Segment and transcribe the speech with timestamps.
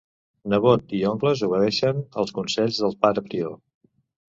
[0.53, 3.59] Nebot i oncles obeeixen els consells del pare prior.